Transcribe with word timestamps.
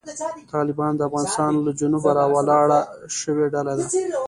طالبان 0.53 0.93
د 0.95 1.01
افغانستان 1.09 1.51
له 1.65 1.71
جنوبه 1.79 2.11
راولاړه 2.19 2.79
شوې 3.19 3.45
ډله 3.53 3.73
ده. 3.79 3.85